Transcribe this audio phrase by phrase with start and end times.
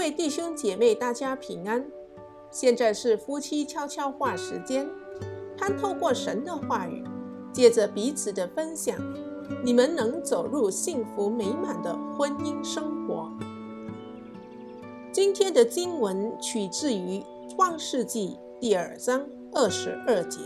[0.00, 1.84] 位弟兄姐妹，大家平安。
[2.50, 4.88] 现在是夫妻悄悄话时间，
[5.58, 7.04] 盼透过神的话语，
[7.52, 8.96] 借着彼此的分享，
[9.62, 13.30] 你们能走入幸福美满的婚姻生活。
[15.12, 17.22] 今天的经文取自于
[17.54, 20.40] 创世纪第二章二十二节。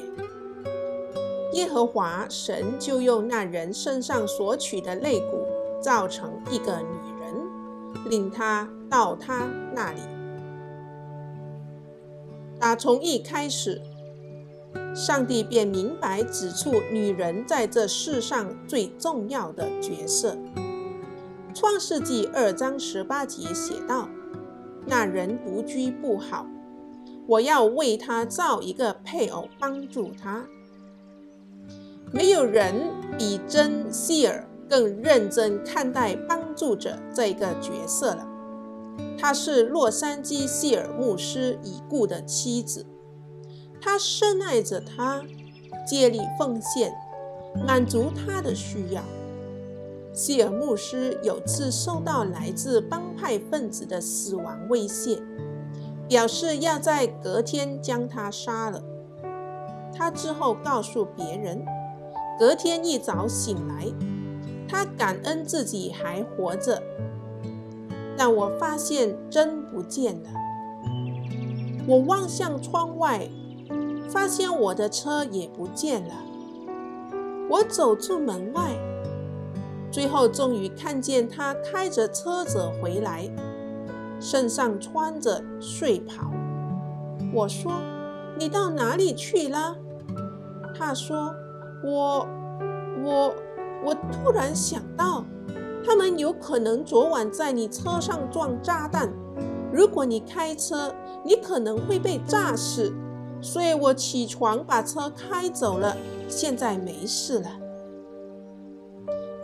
[1.53, 5.47] 耶和华神就用那人身上所取的肋骨，
[5.81, 7.04] 造成一个女，
[8.09, 10.01] 领他到他那里。
[12.59, 13.81] 打从一开始，
[14.95, 20.37] 上帝便明白指出女人在这世上最重要的角色。
[21.53, 24.09] 创世纪二章十八节写道
[24.87, 26.47] ：“那人独居不好，
[27.27, 30.45] 我要为他造一个配偶帮助他。”
[32.13, 38.27] 没有人比珍·希尔更认真看待帮助者这个角色了。
[39.19, 42.87] 她是洛杉矶希尔牧师已故的妻子，
[43.81, 45.23] 他深爱着她，
[45.87, 46.95] 竭力奉献，
[47.67, 49.03] 满足她的需要。
[50.13, 55.21] 希尔牧师有次受到来自帮派分子的死亡威胁，
[56.09, 58.81] 表示要在隔天将他杀了。
[59.93, 61.65] 他之后告诉别人，
[62.39, 63.87] 隔天一早醒来，
[64.75, 66.83] 他感恩自己还活着。
[68.17, 70.31] 但我发现真不见了。
[71.87, 73.29] 我望向窗外，
[74.09, 76.15] 发现我的车也不见了。
[77.49, 78.77] 我走出门外，
[79.93, 83.29] 最后终于看见他开着车子回来，
[84.19, 86.33] 身上穿着睡袍。
[87.33, 87.73] 我说
[88.37, 89.77] ：“你到哪里去了？”
[90.77, 91.33] 他说
[91.85, 92.27] ：“我，
[93.05, 93.35] 我，
[93.85, 95.25] 我突然想到。”
[95.87, 99.13] 他们有可能昨晚在你车上装炸弹，
[99.71, 102.91] 如果你开车，你可能会被炸死。
[103.43, 105.95] 所以我起床把车开走了，
[106.27, 107.51] 现在没事了。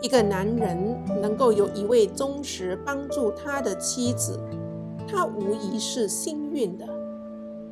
[0.01, 4.39] 一个男人能够有一位忠实帮助他的妻子，
[5.07, 6.87] 他无疑是幸运的。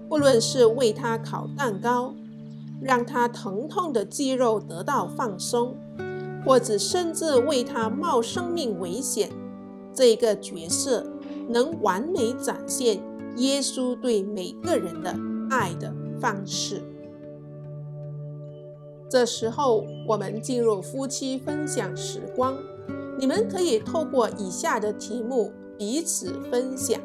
[0.08, 2.14] 不论是为他烤蛋糕，
[2.80, 5.76] 让他疼痛的肌肉得到放松。
[6.46, 9.30] 或者甚至为他冒生命危险，
[9.94, 11.06] 这个角色
[11.50, 13.02] 能完美展现
[13.38, 15.16] 耶稣对每个人的
[15.50, 16.82] 爱的方式。
[19.10, 22.58] 这时候，我们进入夫妻分享时光，
[23.18, 27.02] 你们可以透过以下的题目彼此分享。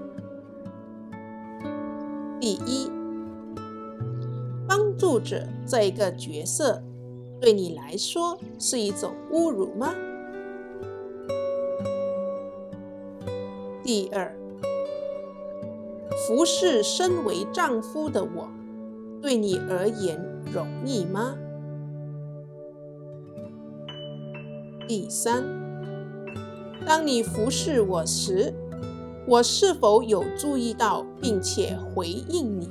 [2.40, 2.90] 第一，
[4.68, 6.82] 帮助者这一个角色。
[7.40, 9.94] 对你来说是一种侮辱吗？
[13.82, 14.34] 第二，
[16.26, 18.48] 服侍身为丈夫的我，
[19.20, 20.18] 对你而言
[20.50, 21.36] 容易吗？
[24.88, 25.44] 第三，
[26.86, 28.54] 当你服侍我时，
[29.26, 32.68] 我是否有注意到并且回应你？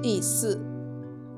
[0.00, 0.69] 第四。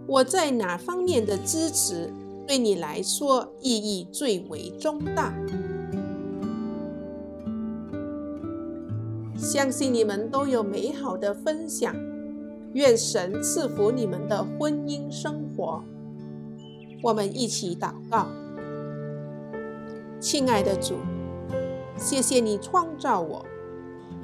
[0.06, 2.12] 我在哪方面的支持
[2.46, 5.32] 对你来说意义最为重大？
[9.36, 11.94] 相信你们都有美好的分享，
[12.74, 15.82] 愿神赐福你们的婚姻生活。
[17.02, 18.28] 我们一起祷告，
[20.20, 20.94] 亲爱的主，
[21.96, 23.44] 谢谢你创造我，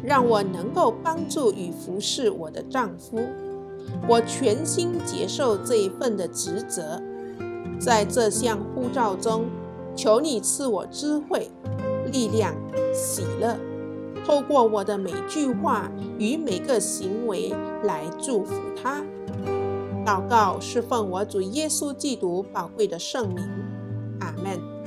[0.03, 3.19] 让我能够帮助与服侍我的丈夫。
[4.09, 7.03] 我全心接受这一份的职责，
[7.79, 9.47] 在这项呼召中，
[9.95, 11.51] 求你赐我智慧、
[12.13, 12.55] 力量、
[12.93, 13.57] 喜乐，
[14.25, 17.55] 透过我的每句话与每个行为
[17.85, 19.03] 来祝福他。
[20.07, 23.45] 祷告是奉我主耶稣基督宝贵的圣名，
[24.21, 24.78] 阿门。